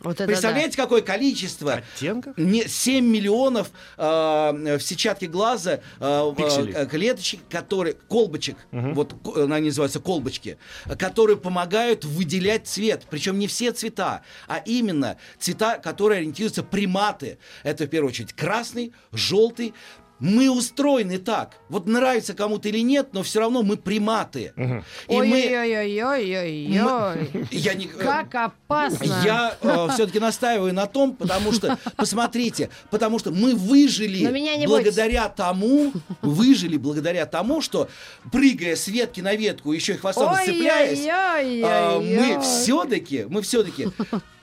[0.00, 1.74] Вот Представляете, какое количество?
[1.74, 2.36] Оттенков?
[2.38, 6.86] Не, 7 миллионов э, в сетчатке глаза э, Пикселей.
[6.86, 10.58] клеточек, которые, колбочек, вот ко- они называются колбочки,
[10.98, 13.06] которые помогают выделять цвет.
[13.10, 17.38] Причем не все цвета, а именно цвета, которые ориентируются приматы.
[17.64, 19.74] Это в первую очередь красный, желтый.
[20.20, 21.56] Мы устроены так.
[21.68, 24.52] Вот нравится кому-то или нет, но все равно мы приматы.
[24.56, 25.16] И мы...
[25.16, 27.48] Ой-ой-ой-ой-ой-ой.
[27.50, 27.86] Я не...
[27.86, 29.22] Как опасно.
[29.24, 29.56] Я
[29.92, 37.26] все-таки настаиваю на том, потому что, посмотрите, потому что мы выжили благодаря тому, выжили благодаря
[37.26, 37.88] тому, что
[38.32, 43.88] прыгая с ветки на ветку, еще и хвостом зацепляясь, а, мы все-таки, мы все-таки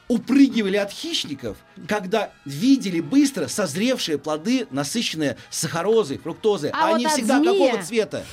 [0.07, 6.69] упрыгивали от хищников, когда видели быстро созревшие плоды, насыщенные сахарозой, фруктозой.
[6.73, 8.25] А Они вот от всегда змея- какого цвета?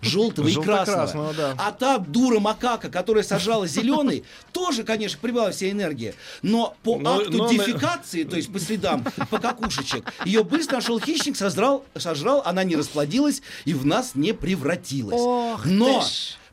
[0.00, 1.34] Желтого и красного.
[1.34, 1.54] Да.
[1.58, 6.14] А та дура макака, которая сажала зеленый, тоже, конечно, прибавила вся энергия.
[6.42, 10.98] Но по Но- акту но- дефекации, то есть по следам, по какушечек, ее быстро нашел
[10.98, 15.20] хищник, сожрал, сожрал, она не расплодилась и в нас не превратилась.
[15.20, 16.02] Ох Но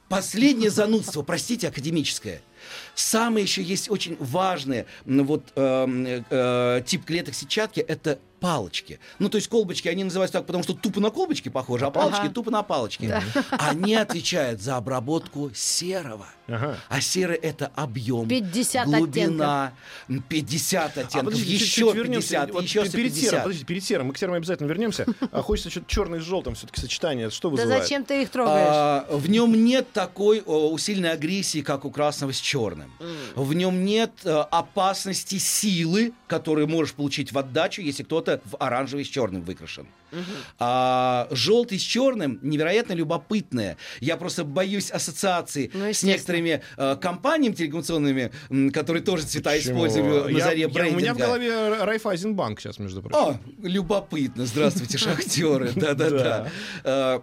[0.09, 2.41] последнее занудство, простите, академическое.
[2.95, 8.99] Самое еще есть очень важное м, вот, эм, э, тип клеток сетчатки это палочки.
[9.17, 12.25] Ну, то есть колбочки, они называются так, потому что тупо на колбочки похожи, а палочки
[12.25, 12.29] Ага.
[12.33, 13.11] тупо на палочки.
[13.51, 16.27] Они отвечают за обработку серого.
[16.47, 16.77] Ага.
[16.89, 19.73] А серый это объем, 50 глубина,
[20.07, 22.29] м, 50 А оттенков, подождите, еще чуть-чуть вернемся.
[22.29, 23.43] 50, Вот еще перед серым, 150.
[23.43, 25.05] подождите, перед серым, мы к серым обязательно вернемся.
[25.31, 27.29] А хочется что-то черный с желтым все-таки сочетание.
[27.29, 27.83] Что Да вызывает?
[27.83, 28.67] зачем ты их трогаешь?
[28.69, 32.91] А, в нем нет такой о, усиленной агрессии, как у красного с черным.
[33.35, 39.03] В нем нет э, опасности силы, которую можешь получить в отдачу, если кто-то в оранжевый
[39.05, 39.87] с черным выкрашен.
[40.59, 43.77] А желтый с черным невероятно любопытное.
[43.99, 46.34] Я просто боюсь ассоциации Ну, с естественно.
[46.41, 49.75] Некоторыми э, компаниями телекоммуникационными, м, которые тоже цвета Почему?
[49.87, 50.97] использовали на Я- заре я- брендинга.
[50.97, 53.17] У меня в голове Райфайзенбанк сейчас, между прочим.
[53.17, 54.45] О, любопытно.
[54.45, 55.71] Здравствуйте, шахтеры.
[55.75, 56.49] Да-да-да.
[56.83, 57.19] Э,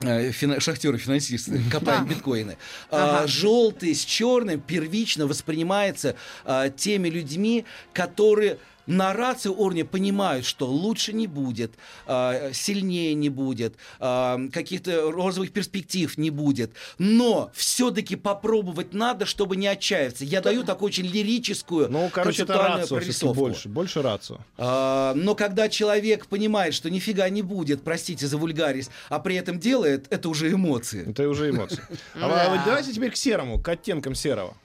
[0.00, 2.14] э, фина- Шахтеры-финансисты копают Да.
[2.14, 2.56] биткоины.
[2.90, 3.26] А.
[3.26, 8.58] Желтый с черным первично воспринимается а, теми людьми, которые
[8.88, 11.72] на рации уровне понимают, что лучше не будет,
[12.06, 16.72] а, сильнее не будет, а, каких-то розовых перспектив не будет.
[16.96, 20.24] Но все-таки попробовать надо, чтобы не отчаиваться.
[20.24, 22.54] Я даю такую очень лирическую, Ну, короче, это
[22.88, 23.34] прорисовку.
[23.34, 23.68] больше.
[23.68, 24.38] Больше рацио.
[24.56, 29.60] А, но когда человек понимает, что нифига не будет, простите за вульгарис, а при этом
[29.60, 31.08] делает, это уже эмоции.
[31.08, 31.82] Это уже эмоции.
[32.14, 34.56] А давайте теперь к серому, к оттенкам серого.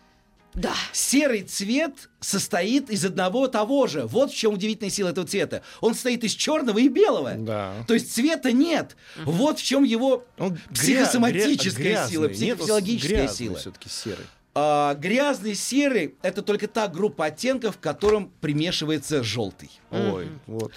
[0.55, 0.73] Да.
[0.91, 4.05] Серый цвет состоит из одного того же.
[4.05, 5.61] Вот в чем удивительная сила этого цвета.
[5.81, 7.33] Он состоит из черного и белого.
[7.37, 7.73] Да.
[7.87, 8.95] То есть цвета нет.
[9.25, 13.57] Вот в чем его Он психосоматическая сила, психофизиологическая сила.
[13.57, 14.25] все-таки серый.
[14.55, 19.71] А, грязный серый это только та группа оттенков, к которым примешивается желтый.
[19.89, 20.71] Ой, вот.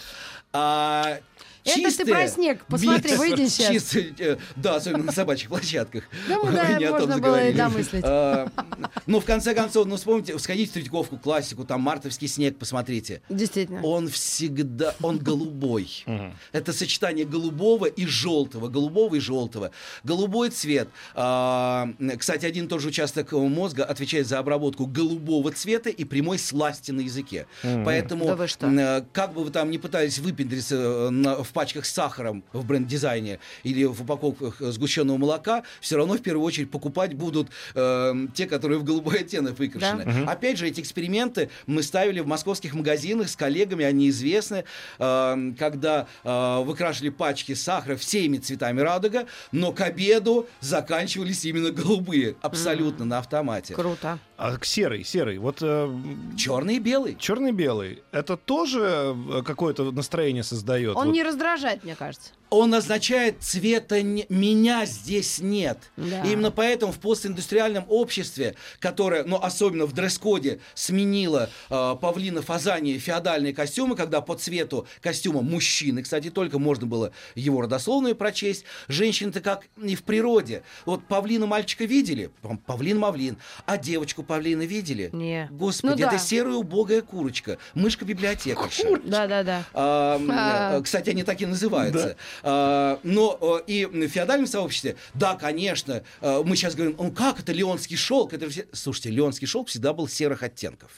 [0.52, 1.18] А,
[1.66, 2.64] Это ты чистые- про снег.
[2.68, 3.72] Посмотри, Нет, выйди сейчас.
[3.72, 6.04] чистые, э, да, особенно на собачьих площадках.
[6.28, 7.56] Да, Вы да, не о том можно было и заговорили.
[7.56, 8.04] домыслить.
[8.04, 8.48] А,
[9.06, 13.22] Ну, в конце концов, ну, вспомните, сходите в Третьяковку, классику, там мартовский снег, посмотрите.
[13.28, 13.82] Действительно.
[13.82, 16.04] Он всегда, он голубой.
[16.52, 19.70] Это сочетание голубого и желтого, голубого и желтого.
[20.04, 20.88] Голубой цвет.
[21.14, 26.38] а, Кстати, один и тот же участок мозга отвечает за обработку голубого цвета и прямой
[26.38, 27.46] сласти на языке.
[27.84, 32.66] Поэтому, э, как бы вы там ни пытались выпендриться э, в пачках с сахаром в
[32.66, 38.14] бренд-дизайне или в упаковках э, сгущенного молока, все равно в первую очередь покупать будут э,
[38.34, 40.26] те, которые в голубой оттенок выкрашены.
[40.26, 44.64] Опять же, эти эксперименты мы ставили в московских магазинах с коллегами, они известны,
[44.98, 52.36] э, когда э, выкрашивали пачки сахара всеми цветами радуга, но к обеду заканчивались именно голубые,
[52.42, 53.72] абсолютно на автомате.
[53.72, 54.18] Круто.
[54.36, 55.38] А к серый, серый.
[55.38, 55.58] Вот
[56.36, 57.16] Черный и белый.
[57.18, 58.02] черный-белый.
[58.12, 60.94] Это тоже э, какое-то настроение создает.
[60.96, 62.32] Он Вот не раздражает, мне кажется.
[62.48, 65.78] Он означает цвета не- меня здесь нет.
[65.96, 66.22] Да.
[66.22, 72.98] И именно поэтому в постиндустриальном обществе, которое, ну, особенно в дресс-коде, сменило э, павлина фазани
[72.98, 79.40] феодальные костюмы, когда по цвету костюма мужчины, кстати, только можно было его родословную прочесть, женщины-то
[79.40, 80.62] как и в природе.
[80.84, 82.30] Вот павлина мальчика видели?
[82.66, 83.38] Павлин-мавлин.
[83.66, 85.10] А девочку павлина видели?
[85.12, 85.48] Не.
[85.50, 86.14] Господи, Ну да.
[86.14, 89.00] это серая убогая курочка, мышка-библиотекарша.
[89.04, 89.64] Да-да-да.
[89.74, 90.78] А, м, А.
[90.78, 92.16] э, Кстати, они так и называются.
[92.42, 97.52] Но э, и в феодальном сообществе, да, конечно, э, мы сейчас говорим, ну как это
[97.52, 98.32] леонский шелк?
[98.32, 98.66] Это все...
[98.72, 100.90] Слушайте, леонский шелк всегда был серых оттенков.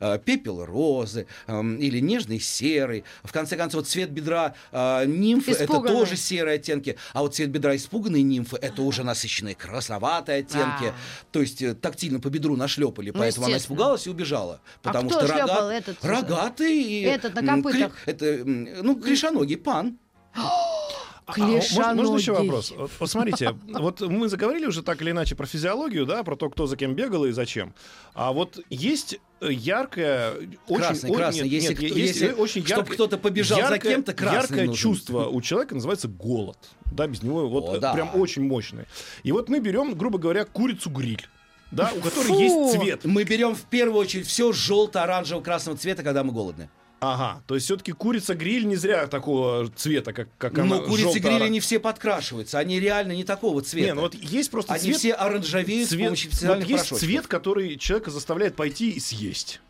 [0.00, 3.04] Э, Пепел розы эм, или нежный серый.
[3.22, 6.96] В конце концов, цвет бедра нимфы это тоже серые оттенки.
[7.12, 10.86] А вот цвет бедра испуганной нимфы это уже насыщенные красноватые оттенки.
[10.86, 10.94] А.
[11.32, 14.60] То есть тактильно по бедру нашлепали, поэтому она испугалась и убежала.
[14.82, 15.34] Потому кто что
[15.70, 16.04] этот?
[16.04, 17.92] рогатый и Этот на копытах.
[18.06, 19.98] это, ну, клешоногий пан.
[20.34, 22.48] А, а, можно, можно еще Клешаногий.
[22.48, 22.72] вопрос?
[22.76, 26.50] Вот, вот смотрите, вот мы заговорили уже так или иначе про физиологию, да, про то,
[26.50, 27.72] кто за кем бегал и зачем.
[28.14, 30.32] А вот есть яркое,
[30.66, 33.92] очень, Красный, нет, Если нет, кто- есть если- очень чтоб яркое, кто-то побежал за яркое-
[33.92, 34.74] кем-то, красный яркое нужен.
[34.74, 36.58] чувство у человека называется голод.
[36.86, 37.92] Да, без него вот О, да.
[37.94, 38.86] прям очень мощное.
[39.22, 41.24] И вот мы берем, грубо говоря, курицу-гриль,
[41.70, 42.38] да, у которой Фу.
[42.40, 43.04] есть цвет.
[43.04, 46.68] Мы берем в первую очередь все желто-оранжево-красного цвета, когда мы голодны.
[47.00, 50.76] Ага, то есть все-таки курица-гриль не зря такого цвета, как, как она.
[50.76, 53.86] Но курицы гриля не все подкрашиваются, они реально не такого цвета.
[53.86, 56.88] Не, ну вот есть просто они цвет, все оранжевеют с цвет помощью вот специальных есть
[56.88, 56.98] порошочков.
[56.98, 59.60] цвет, который человека заставляет пойти и съесть.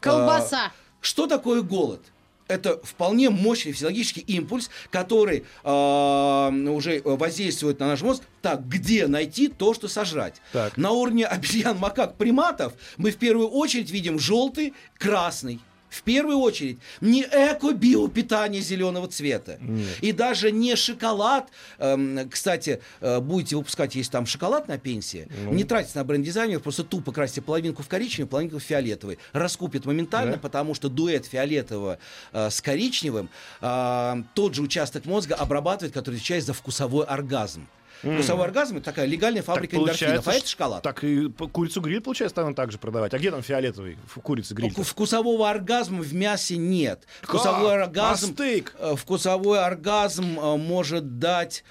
[0.00, 0.72] Колбаса.
[1.02, 2.00] Что такое голод?
[2.48, 8.22] Это вполне мощный физиологический импульс, который э, уже воздействует на наш мозг.
[8.40, 10.40] Так, где найти то, что сожрать?
[10.52, 10.76] Так.
[10.76, 15.60] На уровне обезьян, макак, приматов мы в первую очередь видим желтый, красный.
[15.92, 19.58] В первую очередь не эко-биопитание зеленого цвета.
[20.00, 21.50] И даже не шоколад.
[21.78, 25.52] Эм, кстати, э, будете выпускать, если там шоколад на пенсии, Ну.
[25.52, 29.18] не тратьте на бренд-дизайнер, просто тупо красьте половинку в коричневый, половинку в фиолетовый.
[29.32, 30.38] Раскупит моментально, Да?
[30.38, 31.98] потому что дуэт фиолетового
[32.32, 33.28] э, с коричневым
[33.60, 37.68] э, тот же участок мозга обрабатывает, который отвечает за вкусовой оргазм.
[38.02, 40.82] Вкусовой оргазм это такая легальная фабрика эндорфинов, а это шоколад.
[40.82, 43.14] Так и курицу гриль, получается, станут также продавать.
[43.14, 44.70] А где там фиолетовый в курице гриль?
[44.72, 47.04] Вку- Вкусового оргазма в мясе нет.
[47.22, 48.74] Вкусовой оргазм, А стейк?
[48.78, 51.64] э, вкусовой оргазм э, может дать.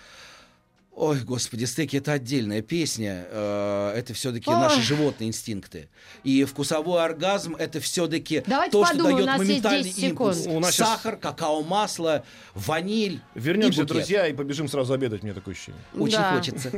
[0.93, 3.25] Ой, господи, стейки это отдельная песня.
[3.29, 5.87] э, Это все-таки наши животные инстинкты.
[6.23, 10.35] И вкусовой оргазм это все-таки Давайте то, что подумаем, у дает моментальный 10 секунд.
[10.35, 10.47] импульс.
[10.47, 12.23] У нас Сахар, какао-масло,
[12.53, 13.21] ваниль.
[13.35, 13.87] Вернемся, и букет.
[13.97, 15.81] друзья, и побежим сразу обедать, мне такое ощущение.
[15.97, 16.35] Очень Да.
[16.35, 16.71] хочется.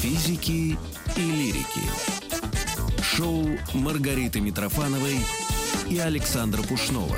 [0.00, 0.78] Физики
[1.16, 1.80] и лирики.
[3.02, 5.18] Шоу Маргариты Митрофановой
[5.88, 7.16] и Александра Пушнова.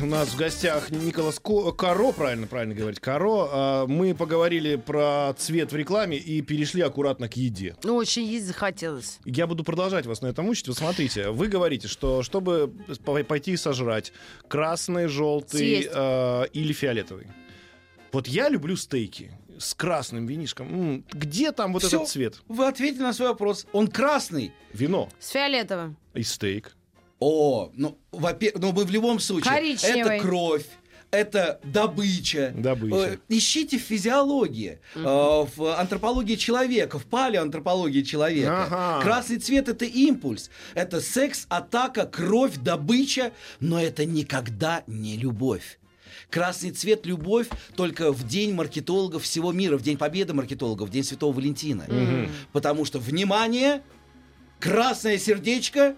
[0.00, 3.48] У нас в гостях Николас Ко- Каро, правильно, правильно говорить, Каро.
[3.50, 7.76] А, Мы поговорили про цвет в рекламе и перешли аккуратно к еде.
[7.84, 9.18] Ну, очень есть захотелось.
[9.24, 10.66] Я буду продолжать вас на этом учить.
[10.68, 12.72] Вот смотрите, вы говорите, что чтобы
[13.04, 14.12] по- пойти сожрать
[14.48, 17.26] красный, желтый э, или фиолетовый.
[18.12, 21.04] Вот я люблю стейки с красным винишком.
[21.12, 21.98] Где там вот Всё.
[21.98, 22.40] этот цвет?
[22.48, 23.66] Вы ответили на свой вопрос.
[23.72, 24.52] Он красный.
[24.72, 25.96] Вино С фиолетовым.
[26.14, 26.74] и стейк.
[27.22, 29.54] О, ну, во-первых, ну мы в любом случае.
[29.54, 30.16] Коричневый.
[30.16, 30.66] Это кровь.
[31.12, 32.54] Это добыча.
[32.56, 32.96] Добыча.
[32.96, 38.64] Э, Ищите в физиологии, э, в антропологии человека, в палеоантропологии человека.
[38.64, 39.02] Ага.
[39.02, 40.50] Красный цвет это импульс.
[40.74, 45.78] Это секс, атака, кровь, добыча, но это никогда не любовь.
[46.30, 51.04] Красный цвет любовь только в день маркетологов всего мира, в день победы маркетологов, в день
[51.04, 51.86] Святого Валентина.
[52.52, 53.82] Потому что, внимание,
[54.58, 55.94] красное сердечко,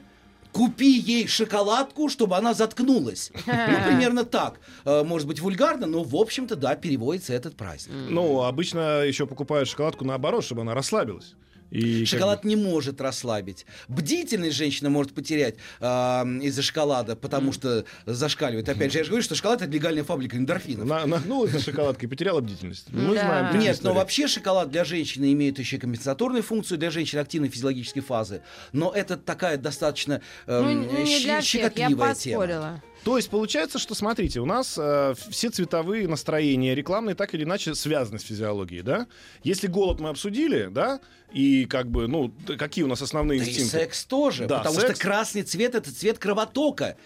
[0.55, 3.31] купи ей шоколадку, чтобы она заткнулась.
[3.47, 4.61] Ну, примерно так.
[4.85, 7.95] Э, Может быть, вульгарно, но, в общем-то, да, переводится этот праздник.
[8.09, 11.35] Ну, обычно еще покупают шоколадку наоборот, чтобы она расслабилась.
[11.75, 13.67] И как Шоколад не может расслабить.
[13.89, 15.87] Бдительность женщина может потерять э,
[16.43, 18.69] из-за шоколада, потому что зашкаливает.
[18.69, 20.87] Опять же, я же говорю, что шоколад это легальная фабрика эндорфинов.
[20.87, 22.87] на- нагнулась за шоколадкой, потеряла бдительность.
[22.93, 23.21] Мы Да.
[23.23, 23.59] знаем.
[23.59, 28.03] Нет, но вообще шоколад для женщины имеет еще и компенсаторную функцию для женщин активной физиологической
[28.03, 28.43] фазы.
[28.73, 32.83] Но это такая достаточно Ну, эм, для я щекотливая тема.
[33.05, 37.75] То есть получается, что смотрите, у нас э, все цветовые настроения рекламные так или иначе
[37.75, 39.07] связаны с физиологией, да?
[39.43, 41.01] Если голод мы обсудили, да,
[41.33, 43.71] и как бы, ну, какие у нас основные Да и инстинкты?
[43.79, 44.95] секс тоже, Да, потому секс.
[44.95, 46.97] что красный цвет это цвет кровотока.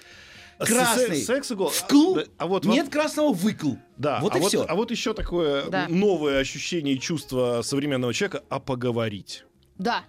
[0.58, 1.16] Красный.
[1.18, 1.72] се- секс и голод.
[1.72, 3.74] Вкл, А, да, а вот вам- нет красного выкл.
[3.96, 4.64] Да, Вот а и вот, все.
[4.68, 5.86] а вот еще такое Да.
[5.88, 9.44] новое ощущение и чувство современного человека, а поговорить.
[9.78, 10.04] Да.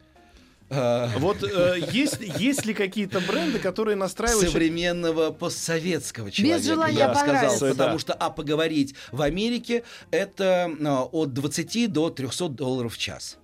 [0.69, 4.51] Вот э, есть, есть ли какие-то бренды, которые настраивают...
[4.51, 6.63] современного постсоветского человека.
[6.63, 12.09] желания я бы сказал, потому что а поговорить в Америке это а, от 20 до
[12.09, 13.37] 300 долларов в час.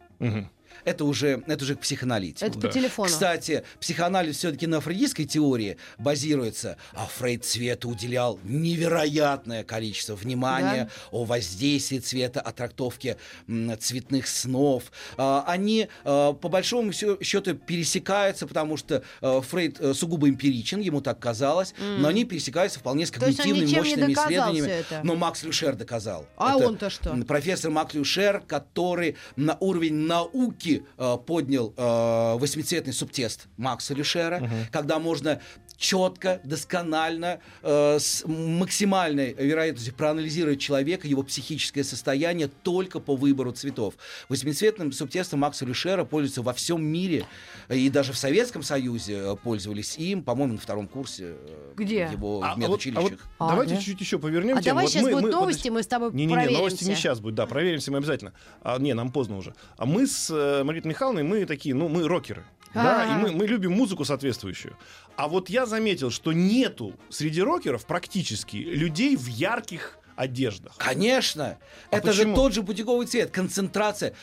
[0.86, 2.46] Это уже, это уже к психоаналитику.
[2.46, 3.10] Это по телефону.
[3.10, 11.24] Кстати, психоанализ все-таки на фрейдистской теории базируется, а Фрейд цвету уделял невероятное количество внимания о
[11.26, 13.18] воздействии цвета, о трактовке
[13.48, 14.84] м, цветных снов.
[15.18, 21.02] А, Они, а, по большому счету, пересекаются, потому что а, Фрейд э, сугубо эмпиричен, ему
[21.02, 24.86] так казалось, но они пересекаются вполне с когнитивными мощными исследованиями.
[25.04, 26.28] Но Макс Люшер доказал.
[26.38, 27.16] А Это, он-то что?
[27.28, 35.00] профессор Мак Люшер, который на уровень науки э, поднял э, восьмицветный субтест Макса Люшера, когда
[35.00, 35.42] можно
[35.78, 43.96] четко, досконально, э, с максимальной вероятностью проанализировать человека, его психическое состояние только по выбору цветов.
[44.30, 47.26] Восьмицветным субтестом Макса Люшера пользуются во всем мире,
[47.68, 52.10] э, и даже в Советском Союзе э, пользовались им, по-моему, на втором курсе э, Где?
[52.12, 53.28] его А, в а вот, а вот медучилищах.
[53.40, 53.82] А, давайте да?
[53.82, 54.72] чуть еще повернем А тему.
[54.72, 56.58] давай Вот сейчас мы- будут мы- новости, мы с тобой Не-не-не, проверимся.
[56.60, 58.34] новости не сейчас будут, да, проверимся мы обязательно.
[58.62, 59.54] А, не, нам поздно уже.
[59.78, 62.44] А мы с э, Маргаритой Михайловной, мы такие, ну, мы рокеры.
[62.76, 64.78] Да, и мы, мы любим музыку соответствующую.
[65.16, 70.76] А вот я заметил, что нету среди рокеров практически людей в ярких одеждах.
[70.78, 71.58] Конечно.
[71.92, 72.30] А это почему?
[72.32, 74.14] же тот же бутиковый цвет, концентрация.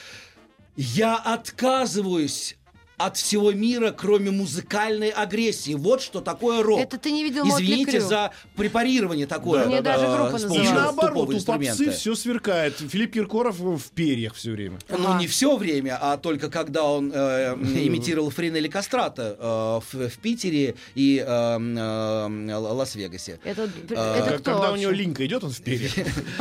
[0.76, 2.56] Я отказываюсь
[2.96, 5.74] от всего мира, кроме музыкальной агрессии.
[5.74, 6.80] Вот что такое рок.
[6.80, 9.66] Это ты не видел Извините за препарирование такое.
[9.66, 10.70] Мне э, даже группа с И называлась.
[10.72, 12.74] наоборот, у попсы все сверкает.
[12.78, 14.78] Филипп Киркоров в перьях все время.
[14.88, 20.18] Ну, не все время, а только когда он э, имитировал Фринелли Кастрата э, в, в
[20.18, 23.40] Питере и э, э, Лас-Вегасе.
[23.44, 23.94] Это, это
[24.28, 25.92] Как- кто Когда у него линька идет, он в перьях.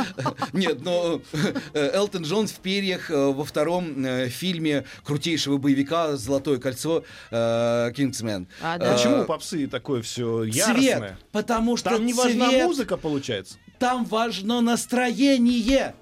[0.52, 1.20] Нет, но
[1.72, 6.16] э, Элтон Джон в перьях во втором фильме крутейшего боевика
[6.52, 8.48] «Золотое кольцо» э, «Кингсмен».
[8.62, 8.92] А, да.
[8.92, 11.18] Э, Почему у попсы такое все Цвет, яростное?
[11.32, 13.56] потому что Там не важна цвет, музыка, получается.
[13.78, 15.94] там важно настроение.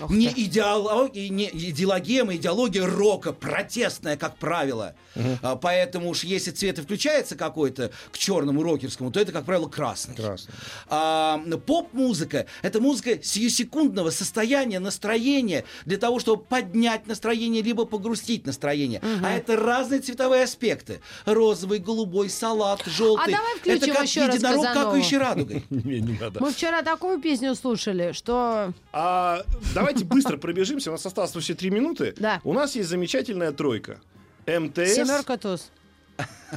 [0.00, 0.42] Ох Не, ты.
[0.42, 4.94] идеология, не идеологема, идеология рока, протестная, как правило.
[5.42, 9.68] А, поэтому уж если цвет и включается какой-то к черному рокерскому, то это, как правило,
[9.68, 10.14] красный.
[10.14, 10.54] Красный.
[10.88, 19.00] А, поп-музыка— это музыка сиюсекундного состояния, настроения, для того, чтобы поднять настроение, либо погрустить настроение.
[19.22, 21.00] А это разные цветовые аспекты.
[21.24, 23.34] Розовый, голубой, салат, желтый.
[23.34, 24.84] А давай включим это как еще раз единорог, Казанову.
[24.86, 25.64] какающий радугой.
[25.70, 26.40] Не, не надо.
[26.40, 28.72] Мы вчера такую песню слушали, что...
[29.82, 30.90] Давайте быстро пробежимся.
[30.90, 32.14] У нас осталось вообще три минуты.
[32.18, 32.40] Да.
[32.44, 34.00] У нас есть замечательная тройка.
[34.46, 35.70] МТС, Семерка туз.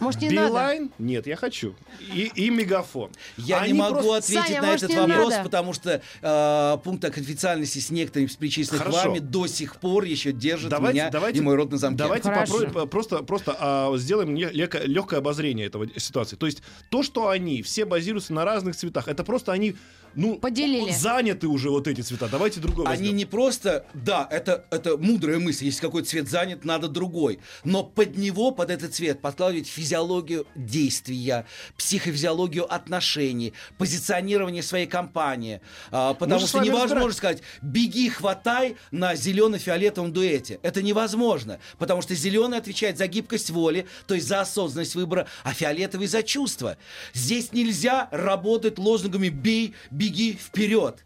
[0.01, 0.49] Может, не надо?
[0.49, 0.91] Билайн.
[0.99, 1.75] Нет, я хочу.
[2.13, 3.11] И, и Мегафон.
[3.37, 5.43] Я Они не могу просто- ответить Саня, на может, этот вопрос, надо?
[5.43, 9.09] потому что э, пункт о конфиденциальности с некоторыми из перечисленных Хорошо.
[9.09, 11.97] вами до сих пор еще держит Давайте, меня давайте, и мой род на замке.
[11.97, 16.35] Давайте попробуем, просто, просто а, сделаем легкое, обозрение этого ситуации.
[16.35, 19.77] То есть то, что они все базируются на разных цветах, это просто они
[20.15, 20.91] ну, Поделили.
[20.91, 22.27] заняты уже вот эти цвета.
[22.29, 23.15] Давайте другой Они возьмем.
[23.17, 27.39] не просто, да, это, это мудрая мысль, если какой цвет занят, надо другой.
[27.63, 31.45] Но под него, под этот цвет, подкладывать физиологию действия,
[31.77, 35.61] психофизиологию отношений, позиционирование своей компании.
[35.91, 40.59] А, потому с что невозможно разбира- сказать, беги, хватай на зелено-фиолетовом дуэте.
[40.63, 45.53] Это невозможно, потому что зеленый отвечает за гибкость воли, то есть за осознанность выбора, а
[45.53, 46.77] фиолетовый за чувства.
[47.13, 49.73] Здесь нельзя работать лозунгами «бей,
[50.05, 51.03] беги вперед».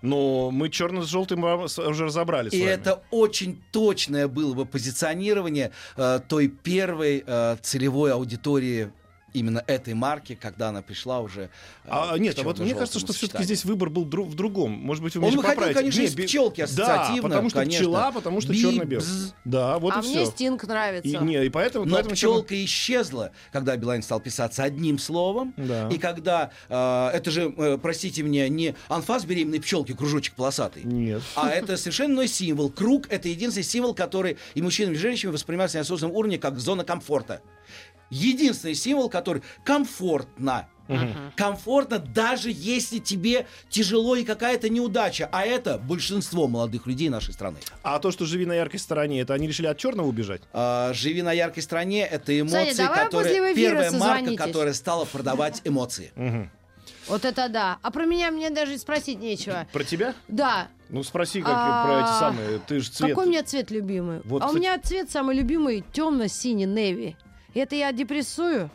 [0.00, 2.70] Но мы черно с желтым уже разобрали с И вами.
[2.70, 8.92] это очень точное было бы позиционирование э, той первой э, целевой аудитории
[9.34, 11.42] именно этой марки, когда она пришла уже.
[11.42, 11.48] э,
[11.88, 14.70] А, к нет, а вот мне кажется, что все-таки здесь выбор был дру- в другом.
[14.72, 15.80] Может быть, вы Он меня выходил, поправите.
[15.80, 17.78] конечно, Не, из пчелки Да, ассоциативно, потому что конечно.
[17.84, 19.04] пчела, потому что черно-белый.
[19.44, 20.26] Да, вот а и мне все.
[20.26, 21.08] Стинг нравится.
[21.08, 25.52] И, не, и поэтому, Но поэтому черно- пчелка исчезла, когда Билайн стал писаться одним словом.
[25.56, 25.88] Да.
[25.90, 30.84] И когда, э, это же, э, простите меня, не анфас беременной пчелки, кружочек полосатый.
[30.84, 31.22] Нет.
[31.34, 32.70] А это совершенно иной символ.
[32.70, 36.84] Круг— это единственный символ, который и мужчинами, и женщинами воспринимается на осознанном уровне как зона
[36.84, 37.40] комфорта.
[38.10, 40.68] Единственный символ, который комфортно.
[41.34, 45.28] Комфортно, даже если тебе тяжело и какая-то неудача.
[45.32, 47.56] А это большинство молодых людей нашей страны.
[47.82, 50.42] А то, что живи на яркой стороне, это они решили от черного убежать?
[50.52, 55.62] А, живи на яркой стране это эмоции, давай после которые первая марка, которая стала продавать
[55.64, 56.12] эмоции.
[57.08, 57.78] Вот это да.
[57.82, 59.66] А про меня мне даже спросить нечего.
[59.72, 60.14] Про тебя?
[60.28, 60.68] Да.
[60.88, 62.58] Ну спроси, как А, про эти самые.
[62.66, 63.10] Ты же цвет.
[63.10, 64.20] Какой у меня цвет любимый?
[64.24, 67.16] Вот, а у меня цвет самый любимый темно-синий неви.
[67.54, 68.68] Это я депрессую?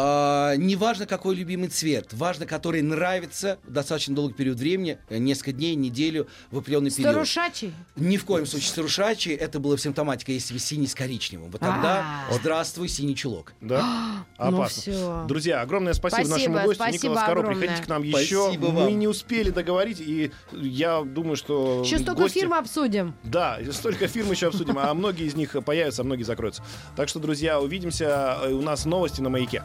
[0.00, 5.50] А, не важно, какой любимый цвет, важно, который нравится достаточно долгий период времени, э, несколько
[5.50, 7.10] дней, неделю, в определенный период.
[7.10, 7.74] Старушачий?
[7.96, 11.50] Ни в коем случае старушачий, это было в симптоматике, если вы синий с коричневым.
[11.50, 12.34] Вот тогда А.
[12.34, 13.54] здравствуй, синий чулок.
[13.60, 14.24] Да?
[14.40, 14.82] Ну Опасно.
[14.82, 15.24] всё.
[15.26, 17.42] Друзья, огромное спасибо, Спасибо, нашему гостю спасибо Николас Коро.
[17.48, 18.58] Приходите к нам Спасибо еще.
[18.58, 18.98] Мы вам.
[19.00, 23.14] не успели договорить, и я думаю, что Еще столько гости- фирм обсудим.
[23.24, 26.62] Да, столько фирм еще обсудим, а многие из них появятся, а многие закроются.
[26.94, 28.38] Так что, друзья, увидимся.
[28.44, 29.64] Э, У нас новости на маяке.